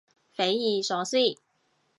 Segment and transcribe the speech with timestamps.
[0.33, 1.19] 匪夷所思